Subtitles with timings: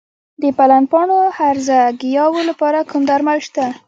[0.41, 3.65] د پلن پاڼو هرزه ګیاوو لپاره کوم درمل شته؟